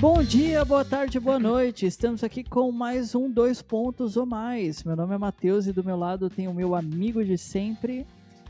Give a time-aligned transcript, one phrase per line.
[0.00, 1.84] Bom dia, boa tarde, boa noite.
[1.84, 4.82] Estamos aqui com mais um Dois Pontos ou Mais.
[4.82, 8.06] Meu nome é Matheus e do meu lado tem o meu amigo de sempre,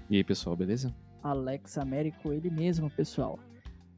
[0.08, 0.94] E aí, pessoal, beleza?
[1.20, 3.36] Alex Américo, ele mesmo, pessoal.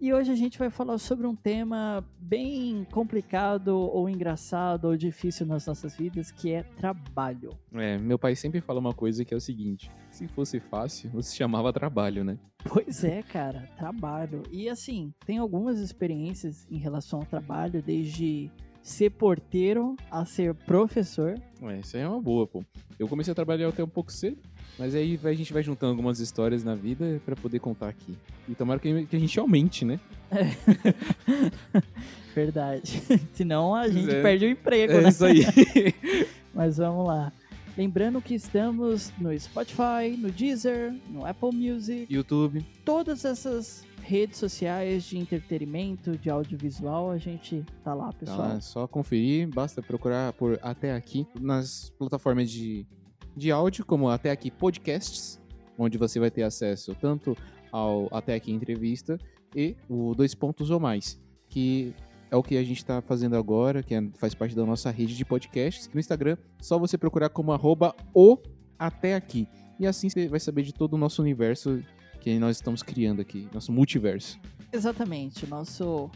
[0.03, 5.46] E hoje a gente vai falar sobre um tema bem complicado ou engraçado ou difícil
[5.46, 7.50] nas nossas vidas, que é trabalho.
[7.73, 11.36] É, meu pai sempre fala uma coisa que é o seguinte: se fosse fácil, você
[11.36, 12.36] chamava trabalho, né?
[12.64, 14.43] Pois é, cara, trabalho.
[14.50, 18.50] E assim, tem algumas experiências em relação ao trabalho, desde
[18.82, 21.40] ser porteiro a ser professor.
[21.62, 22.64] É, isso aí é uma boa, pô.
[22.98, 24.43] Eu comecei a trabalhar até um pouco cedo,
[24.79, 28.17] mas aí a gente vai juntando algumas histórias na vida pra poder contar aqui.
[28.49, 30.00] E tomara que que a gente aumente, né?
[32.34, 33.03] Verdade.
[33.34, 34.22] Senão a gente É.
[34.22, 35.08] perde o emprego, É né?
[35.08, 35.45] isso aí.
[36.55, 37.33] Mas vamos lá.
[37.77, 42.64] Lembrando que estamos no Spotify, no Deezer, no Apple Music, YouTube.
[42.84, 48.39] todas essas redes sociais de entretenimento, de audiovisual, a gente tá lá, Tá pessoal.
[48.41, 52.84] lá, é só conferir, basta procurar por Até Aqui nas plataformas de,
[53.36, 55.41] de áudio, como Até Aqui Podcasts,
[55.78, 57.36] onde você vai ter acesso tanto
[57.70, 59.19] ao Até Aqui Entrevista
[59.55, 61.94] e o Dois Pontos ou Mais, que
[62.30, 65.14] é o que a gente está fazendo agora, que é- faz parte da nossa rede
[65.16, 65.88] de podcasts.
[65.92, 68.38] No Instagram, só você procurar como arroba o
[68.78, 69.47] Até Aqui.
[69.78, 71.83] E assim você vai saber de todo o nosso universo
[72.20, 74.38] que nós estamos criando aqui, nosso multiverso,
[74.72, 76.10] Exatamente, nosso.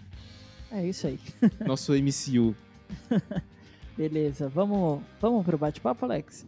[0.70, 1.18] É isso aí.
[1.66, 2.54] nosso MCU.
[3.96, 6.46] Beleza, vamos, vamos pro bate-papo, Alex?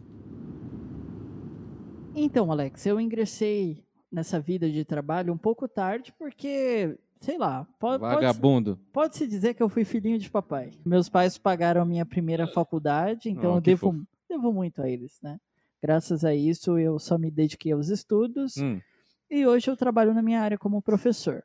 [2.15, 7.99] Então, Alex, eu ingressei nessa vida de trabalho um pouco tarde, porque, sei lá, pode,
[7.99, 8.79] pode, Vagabundo.
[8.91, 10.71] pode-se dizer que eu fui filhinho de papai.
[10.85, 14.07] Meus pais pagaram a minha primeira faculdade, então Oh, eu devo, fofo.
[14.27, 15.37] devo muito a eles, né?
[15.81, 18.81] Graças a isso, eu só me dediquei aos estudos Hum.
[19.29, 21.41] e hoje eu trabalho na minha área como professor.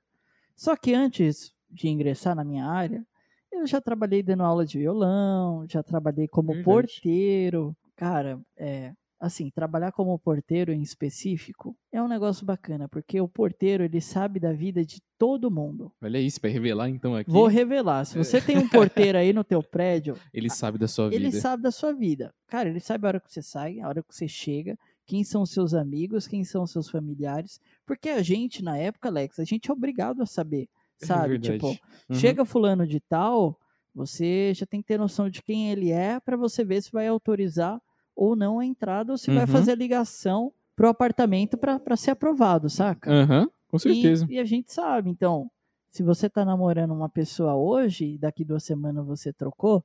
[0.57, 3.07] Só que antes de ingressar na minha área,
[3.53, 6.65] eu já trabalhei dando aula de violão, já trabalhei como Verdade.
[6.65, 7.77] porteiro.
[7.97, 8.93] Cara, é,
[9.25, 14.39] assim, trabalhar como porteiro em específico é um negócio bacana, porque o porteiro, ele sabe
[14.39, 15.91] da vida de todo mundo.
[16.03, 17.31] Olha isso, vai revelar então aqui.
[17.31, 21.07] Vou revelar, se você tem um porteiro aí no teu prédio, Ele sabe da sua
[21.07, 21.41] ele vida.
[21.41, 22.33] sabe da sua vida.
[22.49, 24.77] Cara, ele sabe a hora que você sai, a hora que você chega,
[25.07, 27.61] quem são os seus amigos, quem são os seus familiares.
[27.87, 30.69] Porque a gente, na época, Alex, a gente é obrigado a saber,
[31.03, 31.31] É sabe?
[31.39, 31.55] verdade.
[31.55, 31.69] tipo,
[32.09, 32.15] Uhum.
[32.17, 33.59] chega fulano de tal,
[33.95, 37.07] você já tem que ter noção de quem ele é para você ver se vai
[37.09, 37.81] autorizar
[38.17, 39.53] ou não a entrada ou se vai Uhum.
[39.53, 43.11] fazer a ligação pro apartamento para ser aprovado, saca?
[43.11, 44.27] Aham, com E- certeza.
[44.29, 45.51] E, a gente sabe, então,
[45.91, 49.85] se você tá namorando uma pessoa hoje e daqui duas semanas você trocou,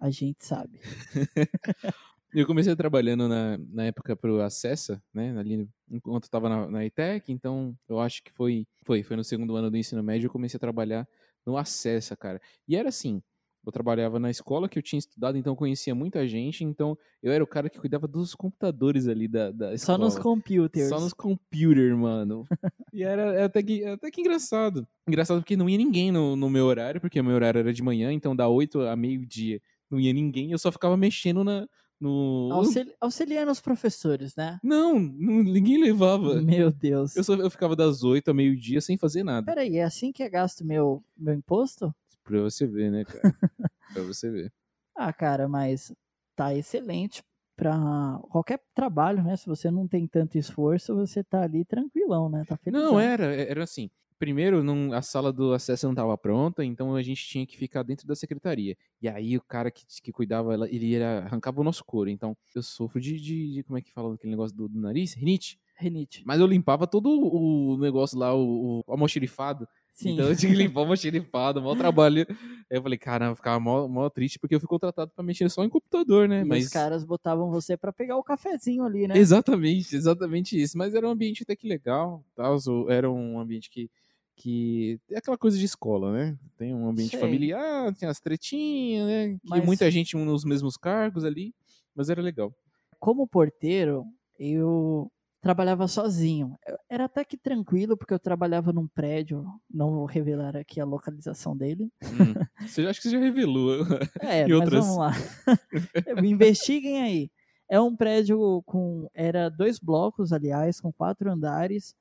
[0.00, 0.80] a gente sabe.
[2.34, 5.38] Eu comecei trabalhando na, na época pro Acessa, né?
[5.38, 9.24] Ali, enquanto eu tava na, na ETEC, então eu acho que foi, foi, foi no
[9.24, 11.06] segundo ano do ensino médio, eu comecei a trabalhar
[11.44, 12.40] no Acessa, cara.
[12.66, 13.22] E era assim,
[13.64, 17.32] eu trabalhava na escola que eu tinha estudado, então eu conhecia muita gente, então eu
[17.32, 19.98] era o cara que cuidava dos computadores ali da, da Só escola.
[19.98, 20.88] nos computers.
[20.88, 22.44] Só nos computers, mano.
[22.92, 24.86] e era, era até, que, até que engraçado.
[25.08, 27.82] Engraçado porque não ia ninguém no, no meu horário, porque o meu horário era de
[27.82, 31.68] manhã, então da 8 a meio-dia não ia ninguém, eu só ficava mexendo na,
[32.00, 32.48] no.
[32.50, 34.58] Auxili- auxiliando os professores, né?
[34.64, 36.40] Não, não, ninguém levava.
[36.42, 37.14] Meu Deus.
[37.14, 39.46] Eu, só, eu ficava das 8 a meio-dia sem fazer nada.
[39.46, 41.94] Peraí, é assim que é gasto meu, meu imposto?
[42.24, 43.20] Pra você ver, né, cara?
[43.92, 44.52] pra você ver.
[44.96, 45.92] Ah, cara, mas
[46.36, 47.22] tá excelente
[47.56, 49.36] pra qualquer trabalho, né?
[49.36, 52.44] Se você não tem tanto esforço, você tá ali tranquilão, né?
[52.46, 52.80] Tá feliz.
[52.80, 53.90] Não, era, era assim.
[54.18, 57.82] Primeiro, não, a sala do acesso não estava pronta, então a gente tinha que ficar
[57.82, 58.76] dentro da secretaria.
[59.00, 62.08] E aí o cara que, que cuidava, ele era, arrancava o nosso couro.
[62.08, 65.12] Então eu sofro de, de, de- como é que fala aquele negócio do, do nariz?
[65.14, 65.58] Rinite.
[65.74, 66.22] Renite.
[66.24, 69.66] Mas eu limpava todo o negócio lá, o, o almoxerifado.
[69.94, 70.14] Sim.
[70.14, 72.26] Então eu tinha que limpar o almoxerifado, maior trabalho.
[72.28, 72.36] Aí
[72.78, 75.62] eu falei, caramba, eu ficava mó, mó triste porque eu fui contratado pra mexer só
[75.64, 76.40] em computador, né?
[76.40, 79.16] E Mas os caras botavam você pra pegar o cafezinho ali, né?
[79.18, 80.78] Exatamente, exatamente isso.
[80.78, 82.56] Mas era um ambiente até que legal, tal.
[82.88, 83.90] Era um ambiente que,
[84.34, 86.38] que é aquela coisa de escola, né?
[86.56, 87.20] Tem um ambiente Sei.
[87.20, 89.28] familiar, tem as tretinhas, né?
[89.42, 91.54] Que Mas- muita gente nos mesmos cargos ali,
[91.94, 92.52] mas era legal.
[92.98, 94.04] Como porteiro,
[94.38, 95.10] eu
[95.42, 96.56] trabalhava sozinho.
[96.88, 101.54] Era até que tranquilo, porque eu trabalhava num prédio, não vou revelar aqui a localização
[101.56, 101.90] dele.
[102.02, 102.32] Hum.
[102.68, 103.84] Você já- acho que você já revelou.
[104.20, 104.86] É, E mas outras?
[104.86, 105.10] vamos lá.
[106.24, 107.30] Investiguem aí.
[107.68, 109.08] É um prédio com.
[109.14, 111.94] Era dois blocos, aliás, com quatro andares,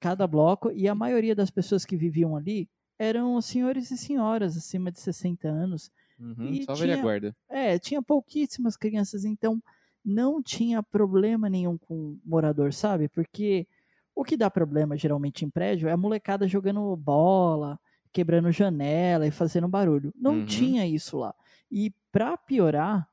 [0.00, 2.68] cada bloco, e a maioria das pessoas que viviam ali
[2.98, 5.90] eram senhores e senhoras acima de 60 anos.
[6.18, 7.36] Uhum, E só velha tinha- guarda.
[7.50, 9.60] É, tinha pouquíssimas crianças, então
[10.04, 13.08] não tinha problema nenhum com morador, sabe?
[13.08, 13.66] Porque
[14.14, 17.78] o que dá problema geralmente em prédio é a molecada jogando bola,
[18.12, 20.12] quebrando janela e fazendo barulho.
[20.16, 20.44] Não Uhum.
[20.46, 21.34] tinha isso lá.
[21.70, 23.08] E para piorar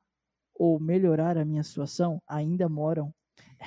[0.54, 3.12] ou melhorar a minha situação, ainda moram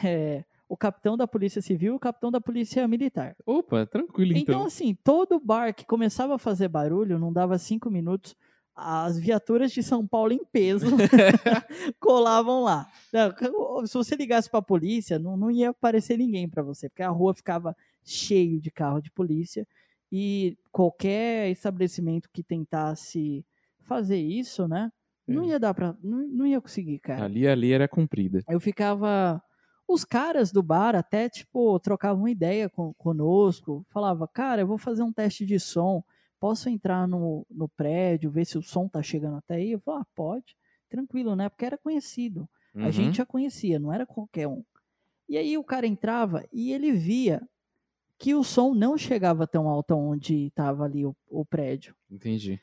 [0.05, 3.35] é, o capitão da Polícia Civil e o capitão da Polícia Militar.
[3.45, 4.67] Opa, tranquilo Então, então.
[4.67, 8.37] assim, todo bar que começava a fazer barulho, não dava cinco minutos,
[8.77, 10.87] as viaturas de São Paulo em peso
[12.01, 12.89] colavam lá.
[13.13, 17.03] Não, Se você ligasse para a polícia, não, não ia aparecer ninguém para você, porque
[17.03, 19.67] a rua ficava cheio de carro de polícia
[20.11, 23.45] e qualquer estabelecimento que tentasse
[23.83, 24.91] fazer isso, né?
[25.27, 25.49] Não É.
[25.49, 27.25] ia dar para, não, não ia conseguir, cara.
[27.25, 28.43] Ali, ali era cumprida.
[28.49, 29.43] Eu ficava.
[29.87, 33.85] Os caras do bar até, tipo, trocavam ideia com, conosco.
[33.91, 36.03] Falava, cara, eu vou fazer um teste de som.
[36.45, 39.73] Posso entrar no, no prédio, ver se o som tá chegando até aí?
[39.73, 40.55] Eu falava, ah, pode.
[40.91, 41.49] Tranquilo, né?
[41.49, 42.47] Porque era conhecido.
[42.75, 42.93] A Uhum.
[42.93, 44.63] gente já conhecia, não era qualquer um.
[45.27, 47.41] E aí o cara entrava e ele via
[48.19, 51.97] que o som não chegava tão alto onde estava ali o, o prédio.
[52.11, 52.61] Entendi.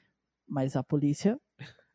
[0.47, 1.39] Mas a polícia.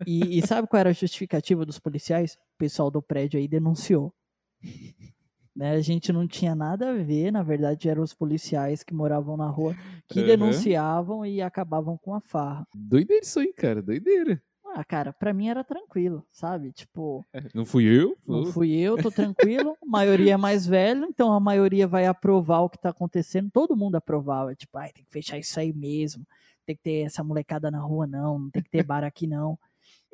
[0.04, 2.34] E, e sabe qual era a justificativa dos policiais?
[2.34, 4.12] O pessoal do prédio aí denunciou.
[5.56, 9.36] Né, a gente não tinha nada a ver, na verdade eram os policiais que moravam
[9.38, 9.74] na rua
[10.06, 10.26] que Aham.
[10.26, 12.66] denunciavam e acabavam com a farra.
[12.74, 13.80] Doideira isso aí, cara.
[13.80, 14.42] Doideira.
[14.74, 16.70] Ah, cara, pra mim era tranquilo, sabe?
[16.72, 18.14] Tipo, É, Não fui eu?
[18.26, 19.70] não fui eu, tô tranquilo.
[19.82, 23.50] A maioria é mais velho, então a maioria vai aprovar o que tá acontecendo.
[23.50, 26.26] Todo mundo aprovava, tipo, ai, tem que fechar isso aí mesmo.
[26.66, 28.38] Tem que ter essa molecada na rua, não.
[28.38, 29.58] Não tem que ter bar aqui, não.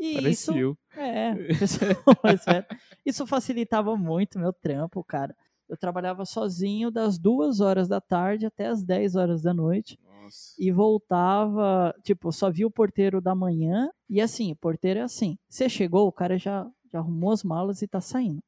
[0.04, 0.52] E isso,
[0.96, 1.32] é,
[2.46, 2.66] velho.
[3.06, 5.34] Isso facilitava muito meu trampo, cara.
[5.68, 10.54] Eu trabalhava sozinho das duas horas da tarde até as 10 horas da noite Nossa.
[10.58, 15.38] e voltava, tipo, só via o porteiro da manhã e assim, o porteiro é assim,
[15.48, 18.42] você chegou, o cara já, já arrumou as malas e tá saindo.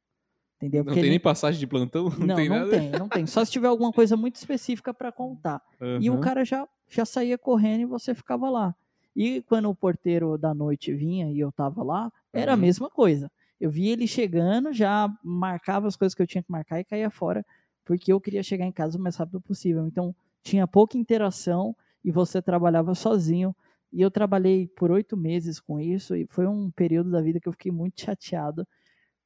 [0.57, 0.81] Entendeu?
[0.81, 2.09] Não Porque tem ele- nem passagem de plantão?
[2.19, 2.71] Não, não, tem não nada?
[2.71, 3.27] tem, não tem.
[3.27, 5.61] Só se tiver alguma coisa muito específica para contar.
[6.01, 8.75] E o cara já, já saía correndo e você ficava lá.
[9.15, 12.57] E quando o porteiro da noite vinha e eu tava lá, era a Uhum.
[12.57, 13.31] mesma coisa.
[13.61, 17.11] Eu via ele chegando, já marcava as coisas que eu tinha que marcar e caía
[17.11, 17.45] fora,
[17.85, 19.87] porque eu queria chegar em casa o mais rápido possível.
[19.87, 23.55] Então, tinha pouca interação e você trabalhava sozinho.
[23.93, 27.49] E eu trabalhei por oito meses com isso, e foi um período da vida que
[27.49, 28.67] eu fiquei muito chateado,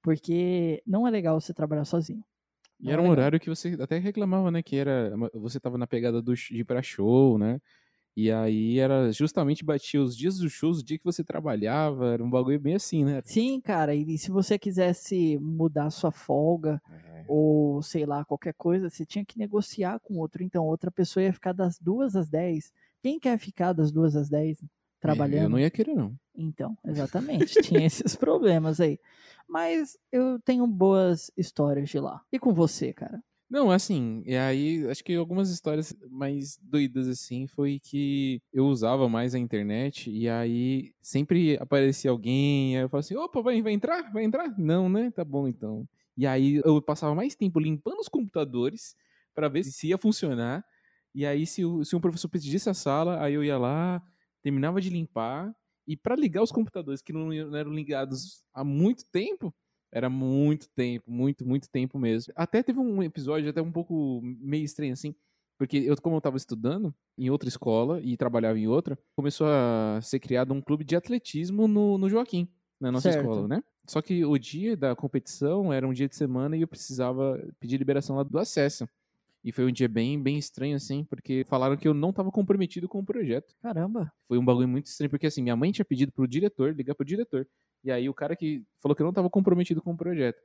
[0.02, 2.24] porque não é legal você trabalhar sozinho.
[2.82, 3.08] E Não era é um legal.
[3.08, 4.62] horário que você até reclamava, né?
[4.62, 5.12] Que era.
[5.34, 7.60] Você tava na pegada do, de ir pra show, né?
[8.20, 12.24] E aí era justamente batia os dias dos shows, o dia que você trabalhava, era
[12.24, 13.22] um bagulho bem assim, né?
[13.24, 16.82] Sim, cara, e se você quisesse mudar sua folga,
[17.28, 20.42] ou sei lá, qualquer coisa, você tinha que negociar com outro.
[20.42, 22.72] Então, outra pessoa ia ficar das duas às 10.
[23.00, 24.64] Quem quer ficar das duas às 10
[24.98, 25.44] trabalhando?
[25.44, 26.12] Eu não ia querer, não.
[26.34, 28.98] Então, exatamente, tinha esses problemas aí.
[29.48, 32.20] Mas eu tenho boas histórias de lá.
[32.32, 33.22] E com você, cara?
[33.50, 39.08] Não, assim, e aí acho que algumas histórias mais doidas assim foi que eu usava
[39.08, 43.72] mais a internet e aí sempre aparecia alguém, aí eu falava assim, opa, vai, vai
[43.72, 44.12] entrar?
[44.12, 44.54] Vai entrar?
[44.58, 45.10] Não, né?
[45.10, 45.88] Tá bom então.
[46.14, 48.94] E aí eu passava mais tempo limpando os computadores
[49.34, 50.62] pra ver se ia funcionar.
[51.14, 54.02] E aí se, se um professor pedisse a sala, aí eu ia lá,
[54.42, 55.54] terminava de limpar
[55.86, 59.54] e pra ligar os computadores que não eram ligados há muito tempo,
[59.92, 62.32] era muito tempo, muito, muito tempo mesmo.
[62.36, 65.14] Até teve um episódio até um pouco meio estranho assim,
[65.58, 69.98] porque eu, como eu tava estudando em outra escola e trabalhava em outra, começou a
[70.02, 72.48] ser criado um clube de atletismo no, no Joaquim,
[72.80, 73.24] na nossa Certo.
[73.24, 73.62] escola, né?
[73.86, 77.78] Só que o dia da competição era um dia de semana e eu precisava pedir
[77.78, 78.86] liberação lá do acesso.
[79.42, 82.88] E foi um dia bem, bem estranho, assim, porque falaram que eu não tava comprometido
[82.88, 83.54] com o projeto.
[83.62, 84.12] Caramba.
[84.26, 87.06] Foi um bagulho muito estranho, porque assim, minha mãe tinha pedido pro diretor, ligar pro
[87.06, 87.48] diretor.
[87.84, 90.42] E aí o cara que falou que não tava comprometido com o projeto.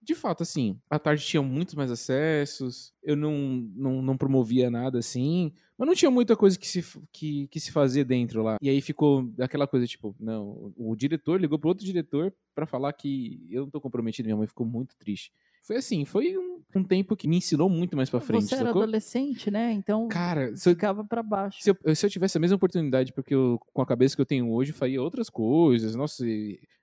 [0.00, 3.32] De fato, assim, à tarde tinha muitos mais acessos, eu não,
[3.74, 7.72] não, não promovia nada assim, mas não tinha muita coisa que se, que, que se
[7.72, 8.56] fazia dentro lá.
[8.62, 12.92] E aí ficou aquela coisa, tipo, não, o diretor ligou pro outro diretor pra falar
[12.92, 15.32] que eu não tô comprometido, minha mãe ficou muito triste.
[15.68, 18.64] Foi assim, foi um, um tempo que me ensinou muito mais pra frente, você era
[18.68, 18.80] sacou?
[18.82, 19.70] adolescente, né?
[19.72, 21.58] Então Cara, se eu, ficava pra baixo.
[21.62, 24.26] se eu, se eu tivesse a mesma oportunidade, porque eu, com a cabeça que eu
[24.26, 25.94] tenho hoje, faria outras coisas.
[25.94, 26.24] Nossa,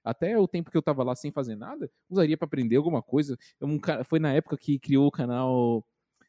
[0.04, 3.36] até o tempo que eu tava lá sem fazer nada, usaria pra aprender alguma coisa.
[3.60, 5.84] Eu, um cara- foi na época que criou o canal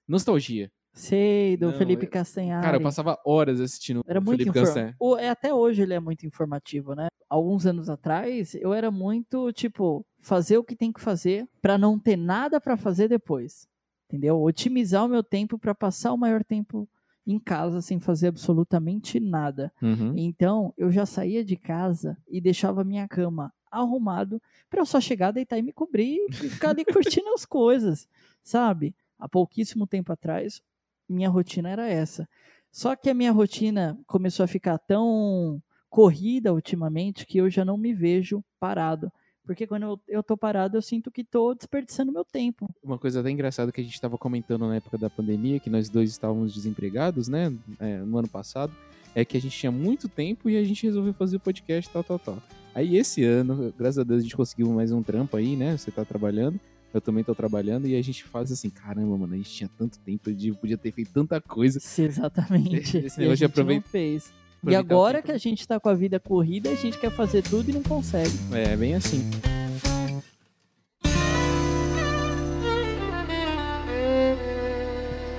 [0.09, 0.71] Nostalgia.
[0.95, 2.65] Sei, do Não, Felipe eu- Castanhari.
[2.65, 4.59] Cara, eu passava horas assistindo Era o muito Felipe.
[4.59, 4.95] Castanhari.
[5.31, 7.09] Até hoje ele é muito informativo, né?
[7.29, 11.99] Alguns anos atrás, eu era muito, tipo, fazer o que tem que fazer pra não
[11.99, 13.69] ter nada pra fazer depois.
[14.09, 14.41] Entendeu?
[14.41, 16.89] Otimizar o meu tempo pra passar o maior tempo
[17.27, 19.73] em casa sem fazer absolutamente nada.
[19.83, 20.15] Uhum.
[20.17, 24.41] Então, eu já saía de casa e deixava a minha cama arrumado
[24.71, 28.09] pra eu só chegar, deitar e me cobrir e ficar ali curtindo as coisas,
[28.43, 28.95] sabe?
[29.19, 30.63] Há pouquíssimo tempo atrás,
[31.09, 32.29] minha rotina era essa.
[32.71, 35.61] Só que a minha rotina começou a ficar tão
[35.97, 39.11] corrida ultimamente que eu já não me vejo parado.
[39.47, 42.69] Porque quando eu, eu tô parado, eu sinto que tô desperdiçando meu tempo.
[42.85, 45.89] Uma coisa até engraçada que a gente estava comentando na época da pandemia, que nós
[45.89, 47.51] dois estávamos desempregados, né,
[47.81, 48.75] é, no ano passado,
[49.15, 52.05] é que a gente tinha muito tempo e a gente resolveu fazer o podcast, tal,
[52.05, 52.43] tal, tal.
[52.75, 55.91] Aí esse ano, graças a Deus, a gente conseguiu mais um trampo aí, né, você
[55.91, 56.61] tá trabalhando,
[56.93, 59.99] eu também tô trabalhando, e a gente faz assim, caramba, mano, a gente tinha tanto
[60.01, 61.81] tempo, a gente podia ter feito tanta coisa.
[61.81, 62.99] Sim, exatamente.
[62.99, 64.31] Esse E a negócio de gente não fez.
[64.65, 67.43] E o agora que a gente tá com a vida corrida, a gente quer fazer
[67.43, 68.33] tudo e não consegue.
[68.53, 69.31] É, bem assim.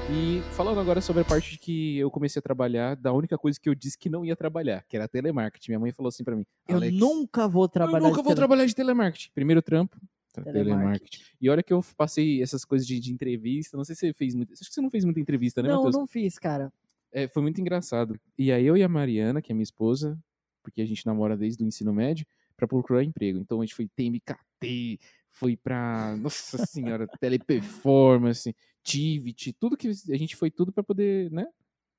[0.09, 3.59] E falando agora sobre a parte de que eu comecei a trabalhar, da única coisa
[3.59, 5.71] que eu disse que não ia trabalhar, que era telemarketing.
[5.71, 7.97] Minha mãe falou assim pra mim: Eu nunca vou trabalhar.
[7.99, 9.29] eu nunca de vou tele- trabalhar de telemarketing.
[9.35, 9.97] Primeiro trampo,
[10.31, 10.75] tra- Telemarketing.
[10.79, 11.23] telemarketing.
[11.41, 14.33] E olha que eu passei essas coisas de, de entrevista, não sei se você fez
[14.33, 14.53] muito.
[14.53, 15.95] Acho que você não fez muita entrevista, né, Não, Matheus?
[15.95, 16.71] não fiz, cara.
[17.11, 18.19] É, foi muito engraçado.
[18.37, 20.17] E aí eu e a Mariana, que é minha esposa,
[20.63, 23.39] porque a gente namora desde o ensino médio, pra procurar emprego.
[23.39, 24.99] Então a gente foi TMKT,
[25.31, 31.45] foi pra, nossa senhora, teleperformance, Tivit, tudo que a gente foi tudo pra poder, né?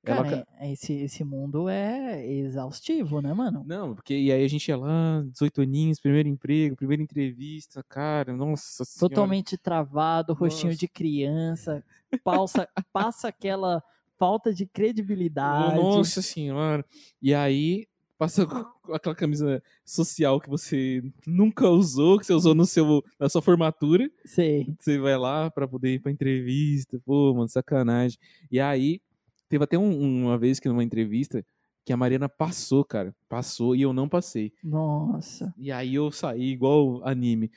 [0.03, 3.63] Ela Cara, ca- é- esse, esse mundo é exaustivo, né, mano?
[3.67, 8.33] Não, porque e aí a gente ia lá, 18 aninhos, primeiro emprego, primeira entrevista, cara,
[8.33, 9.09] nossa senhora.
[9.13, 10.79] Totalmente travado, rostinho Nossa.
[10.79, 11.83] de criança,
[12.23, 13.83] passa, passa aquela
[14.19, 15.75] falta de credibilidade.
[15.77, 16.85] Nossa senhora.
[17.21, 18.43] E aí, passa
[18.93, 24.11] aquela camisa social que você nunca usou, que você usou no seu, na sua formatura.
[24.25, 24.67] Sei.
[24.77, 26.99] Você vai lá pra poder ir pra entrevista.
[27.05, 28.19] Pô, mano, sacanagem.
[28.51, 29.01] E aí,
[29.47, 31.43] teve até um- uma vez que numa entrevista
[31.85, 33.15] que a Mariana passou, cara.
[33.27, 34.51] Passou e eu não passei.
[34.63, 35.51] Nossa.
[35.57, 37.49] E aí eu saí igual anime.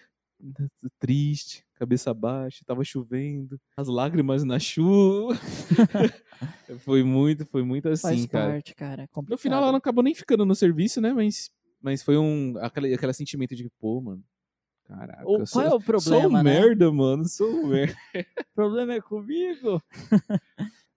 [0.99, 5.35] Triste, cabeça baixa, tava chovendo, as lágrimas na chuva.
[6.81, 8.53] foi muito, foi muito assim, Faz cara.
[8.53, 9.03] parte, cara.
[9.05, 11.13] É No final ela não acabou nem ficando no serviço, né?
[11.13, 12.55] Mas, mas foi um.
[12.59, 14.23] Aquele, aquele sentimento de, pô, mano.
[14.85, 16.61] Caraca, O- eu qual sou, é o sou problema, um né?
[16.61, 17.25] merda, mano.
[17.29, 17.95] Sou um merda.
[18.53, 19.81] O problema é comigo?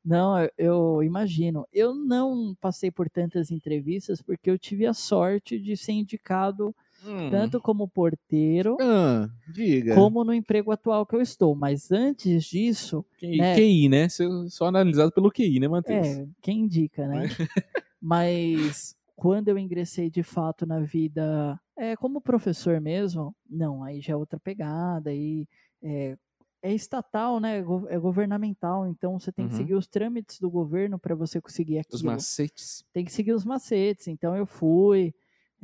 [0.03, 1.65] não, eu, eu imagino.
[1.71, 6.75] Eu não passei por tantas entrevistas porque eu tive a sorte de ser indicado
[7.05, 7.29] Hum.
[7.29, 9.93] tanto como porteiro Ah, diga.
[9.93, 11.55] como no emprego atual que eu estou.
[11.55, 13.55] Mas antes disso, Q- né?
[13.55, 14.07] QI, né?
[14.50, 16.07] Só- analisado pelo QI, né, Matheus?
[16.07, 17.24] é, quem indica, né?
[18.01, 24.13] Mas quando eu ingressei de fato na vida é, como professor mesmo, não, aí já
[24.13, 25.47] é outra pegada, aí
[25.81, 26.17] é,
[26.62, 27.62] é estatal, né?
[27.62, 29.57] go- É governamental, então você tem que Uhum.
[29.59, 32.12] seguir os trâmites do governo para você conseguir Os aquilo.
[32.12, 32.83] macetes.
[32.93, 34.07] Tem que seguir os macetes.
[34.07, 35.13] Então eu fui,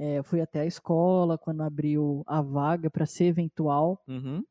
[0.04, 4.44] é, fui até a escola quando abriu a vaga para ser eventual Uhum.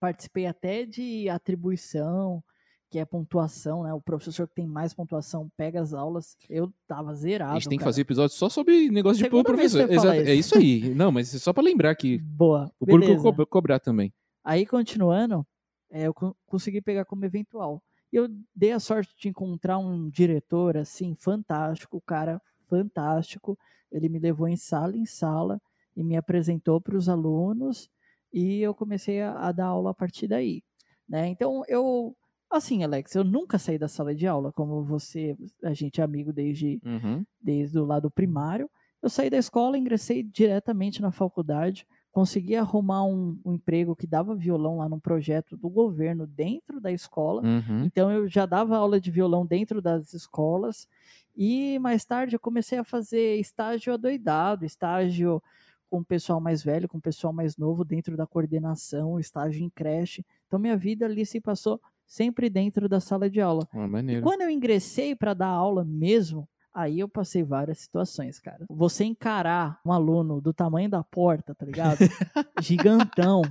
[0.00, 2.42] participei até de atribuição,
[2.90, 3.92] que é pontuação, né?
[3.92, 6.36] O professor que tem mais pontuação pega as aulas.
[6.48, 7.52] Eu tava zerado.
[7.52, 7.92] A gente tem que cara.
[7.92, 10.06] fazer episódio só sobre negócio de pôr Segunda vez que professor.
[10.08, 10.56] Exato, é isso.
[10.56, 10.94] isso aí.
[10.94, 12.72] Não, mas é só pra lembrar que Boa.
[12.80, 14.12] o público co- cobrar também.
[14.42, 15.46] Aí, continuando,
[15.90, 17.82] é, eu co- consegui pegar como eventual.
[18.10, 18.26] E eu
[18.56, 23.58] dei a sorte de encontrar um diretor, assim, fantástico, cara fantástico.
[23.90, 25.60] Ele me levou em sala em sala
[25.96, 27.88] e me apresentou para os alunos
[28.32, 30.62] e eu comecei a, a dar aula a partir daí.
[31.08, 31.28] Né?
[31.28, 32.14] Então, eu...
[32.50, 36.32] Assim, Alex, eu nunca saí da sala de aula, como você, a gente é amigo
[36.32, 37.22] desde Uhum.
[37.40, 38.70] desde o lado primário.
[39.02, 44.34] Eu saí da escola, ingressei diretamente na faculdade, consegui arrumar um, um emprego que dava
[44.34, 47.42] violão lá num projeto do governo dentro da escola.
[47.42, 47.84] Uhum.
[47.84, 50.88] Então eu já dava aula de violão dentro das escolas
[51.36, 55.42] e mais tarde eu comecei a fazer estágio adoidado, estágio
[55.88, 59.70] com o pessoal mais velho, com o pessoal mais novo dentro da coordenação, estágio em
[59.70, 60.24] creche.
[60.46, 63.68] Então minha vida ali se passou sempre dentro da sala de aula.
[63.72, 63.86] Ah,
[64.22, 68.64] quando eu ingressei para dar aula mesmo, aí eu passei várias situações, cara.
[68.68, 71.98] Você encarar um aluno do tamanho da porta, tá ligado?
[72.62, 73.42] Gigantão.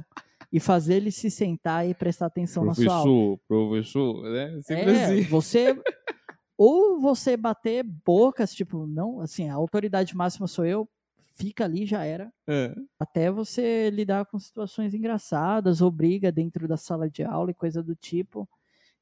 [0.51, 3.03] E fazer ele se sentar e prestar atenção na sua aula.
[3.03, 4.59] Professor, professor, né?
[4.63, 5.21] Sempre É, assim.
[5.23, 5.75] você.
[6.57, 10.89] Ou você bater bocas, tipo, não, assim, a autoridade máxima sou eu,
[11.35, 12.31] fica ali, já era.
[12.47, 12.73] É.
[12.99, 17.83] Até você lidar com situações engraçadas, ou briga dentro da sala de aula e coisa
[17.83, 18.49] do tipo.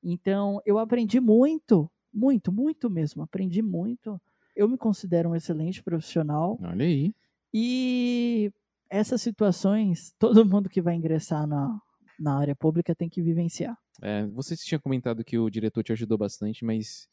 [0.04, 3.22] Então, eu aprendi muito, muito, muito mesmo.
[3.22, 4.20] Aprendi muito.
[4.56, 6.58] Eu me considero um excelente profissional.
[6.62, 7.14] Olha aí.
[7.54, 8.52] E
[8.90, 11.80] essas situações, todo mundo que vai ingressar na,
[12.20, 13.78] na área pública tem que vivenciar.
[14.02, 17.08] É, você tinha comentado que o diretor te ajudou bastante, mas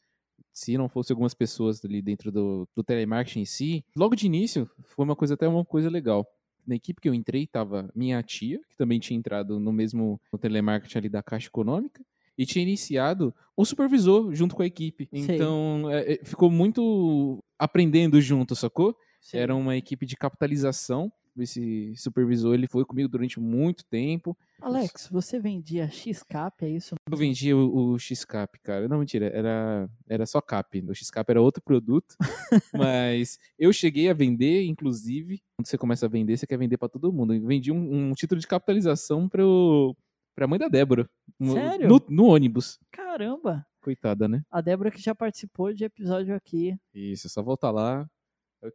[0.51, 4.69] se não fosse algumas pessoas ali dentro do, do telemarketing em si, logo de início
[4.83, 6.25] foi uma coisa até uma coisa legal.
[6.65, 10.39] Na equipe que eu entrei tava minha tia, que também tinha entrado no mesmo no
[10.39, 12.01] telemarketing ali da Caixa Econômica,
[12.37, 15.07] e tinha iniciado o supervisor junto com a equipe.
[15.11, 15.35] Sei.
[15.35, 18.95] Então, é, é, ficou muito aprendendo junto, sacou?
[19.31, 21.11] Era uma equipe de capitalização.
[21.35, 24.37] Esse supervisor, ele foi comigo durante muito tempo.
[24.61, 26.93] Alex, você vendia X-Cap, é isso?
[27.09, 28.87] Eu vendia o, o X-Cap, cara.
[28.87, 30.79] Não, mentira, era, era só cap.
[30.87, 32.15] O X-Cap era outro produto.
[32.73, 36.87] mas eu cheguei a vender, inclusive, quando você começa a vender, você quer vender pra
[36.87, 37.33] todo mundo.
[37.33, 39.95] Eu vendi um, um título de capitalização pro,
[40.35, 41.09] pra mãe da Débora.
[41.39, 41.87] No, Sério?
[41.87, 42.79] No, no ônibus.
[42.91, 43.65] Caramba!
[43.81, 44.43] Coitada, né?
[44.49, 46.77] A Débora que já participou de episódio aqui.
[46.93, 48.07] Isso, é só voltar lá.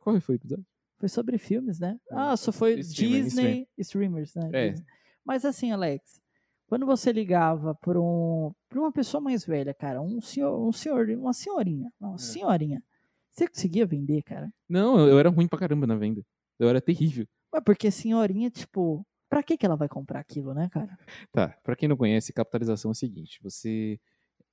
[0.00, 0.66] Qual foi o episódio?
[0.98, 1.96] Foi sobre filmes, né?
[2.10, 4.50] É, Ah, só foi streamer, Disney streamers, né?
[4.52, 4.68] É.
[4.70, 4.86] Disney.
[5.24, 6.20] Mas assim, Alex,
[6.66, 11.08] quando você ligava para um, pra uma pessoa mais velha, cara, um senhor, um senhor,
[11.10, 12.18] uma senhorinha, uma É.
[12.18, 12.82] senhorinha,
[13.30, 14.52] você conseguia vender, cara?
[14.68, 16.22] Não, eu era ruim pra caramba na venda.
[16.58, 17.26] Eu era terrível.
[17.54, 20.98] Ué, porque senhorinha, tipo, pra que que ela vai comprar aquilo, né, cara?
[21.32, 24.00] Tá, pra quem não conhece, capitalização é o seguinte: você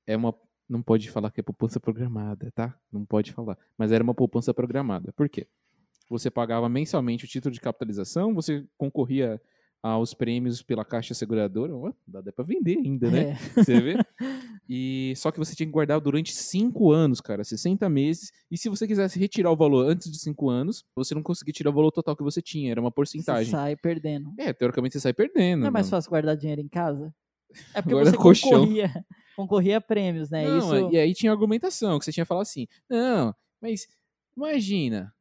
[0.05, 0.33] é uma.
[0.67, 2.75] Não pode falar que é poupança programada, tá?
[2.91, 3.57] Não pode falar.
[3.77, 5.13] Mas era uma poupança programada.
[5.13, 5.47] Por quê?
[6.09, 9.41] Você pagava mensalmente o título de capitalização, você concorria
[9.93, 11.71] aos prêmios pela caixa seguradora.
[12.07, 13.37] Dá até pra vender ainda, né?
[13.55, 13.63] É.
[13.63, 13.97] Você vê?
[14.67, 18.31] E só que você tinha que guardar durante 5 anos, cara, 60 meses.
[18.49, 21.69] E se você quisesse retirar o valor antes de 5 anos, você não conseguia tirar
[21.69, 23.51] o valor total que você tinha, era uma Você porcentagem.
[23.51, 24.33] sai perdendo.
[24.39, 25.61] É, teoricamente você sai perdendo.
[25.61, 25.91] Não é mais não.
[25.91, 27.13] fácil guardar dinheiro em casa?
[27.73, 28.49] É porque Guarda você colchão.
[28.61, 30.45] concorria, concorria a prêmios, né?
[30.47, 30.91] Não, Isso...
[30.93, 33.87] e aí tinha argumentação, que você tinha que falar assim, não, mas
[34.35, 35.13] imagina,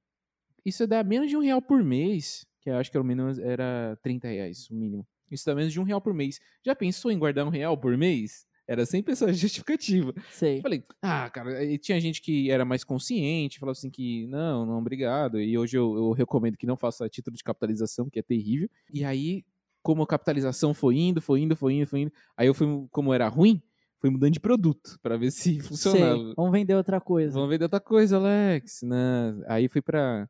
[0.65, 3.39] isso dá menos de um real por mês, que eu acho que era o menos
[3.39, 5.07] era 30 reais, o mínimo.
[5.31, 6.41] Isso dá menos de um real por mês.
[6.65, 8.47] Já pensou em guardar um real por mês?
[8.67, 10.15] Era sempre essa justificativa.
[10.31, 10.63] Sei.
[10.63, 14.79] Falei, ah, cara, e tinha gente que era mais consciente, falava assim que, não, não,
[14.79, 15.39] obrigado.
[15.39, 18.69] E hoje eu, eu recomendo que não faça título de capitalização, que é terrível.
[18.91, 19.45] E aí,
[19.83, 23.13] como a capitalização foi indo, foi indo, foi indo, foi indo, aí eu fui, como
[23.13, 23.63] era ruim,
[24.01, 26.17] fui mudando de produto pra ver se funcionava.
[26.17, 26.35] Sei.
[26.35, 27.35] Vamos vender outra coisa.
[27.35, 28.81] Vamos vender outra coisa, Alex.
[28.83, 29.45] Né?
[29.47, 30.27] Aí fui pra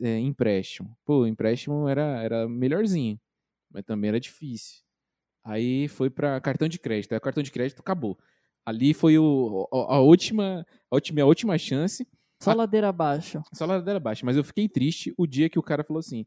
[0.00, 0.96] é, empréstimo.
[1.04, 3.20] Pô, empréstimo era, era melhorzinho,
[3.70, 4.82] mas também era difícil.
[5.44, 7.12] Aí foi pra cartão de crédito.
[7.12, 8.18] Aí o cartão de crédito acabou.
[8.64, 12.06] Ali foi o, a, a última, a última, a última chance.
[12.42, 13.42] Só ladeira abaixo.
[13.52, 14.26] Só ladeira baixa.
[14.26, 16.26] Mas eu fiquei triste o dia que o cara falou assim: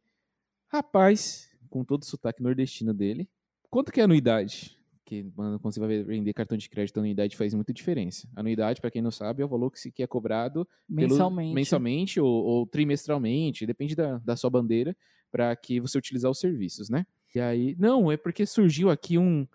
[0.71, 3.29] Rapaz, com todo o sotaque nordestino dele,
[3.69, 4.78] quanto que é a anuidade?
[5.09, 8.29] Porque, mano, quando você vai vender cartão de crédito, a anuidade faz muita diferença.
[8.35, 11.55] Anuidade, pra quem não sabe, é o valor que, se, que é cobrado pelo- Mensalmente.
[11.55, 14.95] mensalmente ou, ou trimestralmente, depende da, da sua bandeira,
[15.31, 17.07] para que você utilizar os serviços, né?
[17.33, 19.47] E aí, não, é porque surgiu aqui um,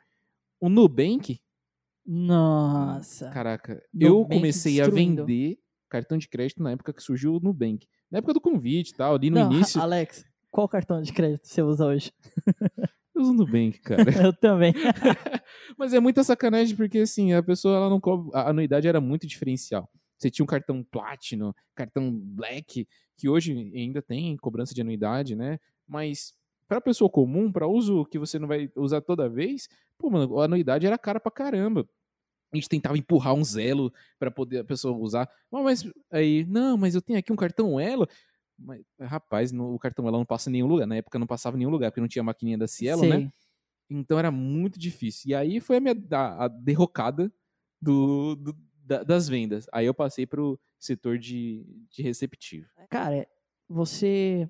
[0.60, 1.38] um Nubank.
[2.04, 3.30] Nossa.
[3.30, 5.24] Caraca, eu Nubank comecei a destruindo.
[5.24, 7.86] vender cartão de crédito na época que surgiu o Nubank.
[8.10, 9.80] Na época do convite e tal, ali no Não, início.
[9.80, 12.12] Alex, qual cartão de crédito você usa hoje?
[13.14, 14.02] Eu uso Nubank, cara.
[14.28, 14.72] Eu também.
[15.78, 18.36] Mas é muita sacanagem porque, assim, a pessoa, ela não cobra...
[18.38, 19.88] A anuidade era muito diferencial.
[20.18, 25.58] Você tinha um cartão Platinum, cartão Black, que hoje ainda tem cobrança de anuidade, né?
[25.86, 26.32] Mas
[26.66, 30.44] para pessoa comum, para uso que você não vai usar toda vez, pô, mano, a
[30.44, 31.86] anuidade era cara pra caramba.
[32.52, 35.28] A gente tentava empurrar um Zelo para poder a pessoa usar.
[35.50, 38.08] Mas, mas aí, não, mas eu tenho aqui um cartão Elo.
[38.58, 40.86] Mas, rapaz, no, o cartão Elo não passa em nenhum lugar.
[40.86, 43.16] Na época não passava em nenhum lugar, porque não tinha maquininha da Cielo, né?
[43.18, 43.32] Sei.
[43.90, 45.30] Então era muito difícil.
[45.30, 47.32] E aí foi a minha a, a derrocada
[47.80, 49.66] do, do- da- das vendas.
[49.72, 52.66] Aí eu passei pro setor de, de receptivo.
[52.88, 53.26] Cara,
[53.68, 54.48] você.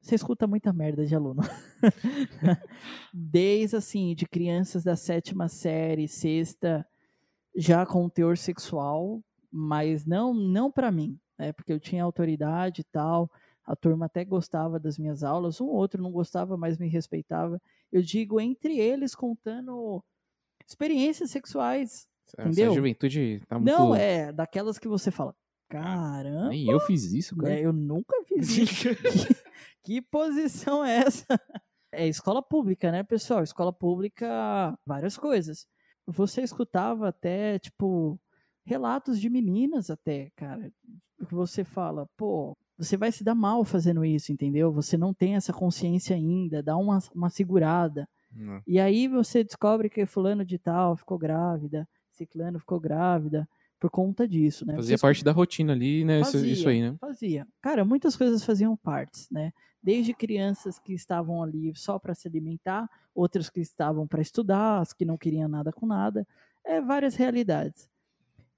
[0.00, 1.40] Você escuta muita merda de aluno.
[3.12, 6.86] Desde assim, de crianças da sétima série, sexta,
[7.56, 11.52] já com teor sexual, mas não não para mim, né?
[11.52, 13.30] Porque eu tinha autoridade e tal.
[13.64, 17.60] A turma até gostava das minhas aulas, um ou outro não gostava, mas me respeitava.
[17.90, 20.04] Eu digo entre eles contando
[20.66, 22.06] experiências sexuais.
[22.26, 22.74] Essa Entendeu?
[22.74, 23.70] juventude tá muito.
[23.70, 25.34] Não, é daquelas que você fala,
[25.68, 27.54] caramba, Nem eu fiz isso, cara.
[27.54, 28.88] né, eu nunca fiz isso.
[29.84, 31.26] que, que posição é essa?
[31.92, 33.42] É escola pública, né, pessoal?
[33.42, 35.66] Escola pública, várias coisas.
[36.06, 38.18] Você escutava até, tipo,
[38.64, 40.72] relatos de meninas até, cara.
[41.26, 44.72] Que você fala, pô, você vai se dar mal fazendo isso, entendeu?
[44.72, 48.08] Você não tem essa consciência ainda, dá uma, uma segurada.
[48.32, 48.60] Não.
[48.66, 53.48] E aí você descobre que fulano de tal ficou grávida, ciclano ficou grávida
[53.78, 54.74] por conta disso, né?
[54.74, 56.20] Fazia Você parte da rotina ali, né?
[56.20, 56.96] Isso, Fazia, isso aí, né?
[57.00, 57.46] Fazia.
[57.60, 59.52] Cara, muitas coisas faziam partes, né?
[59.82, 64.92] Desde crianças que estavam ali só para se alimentar, outras que estavam para estudar, as
[64.92, 66.26] que não queriam nada com nada,
[66.64, 67.88] é várias realidades.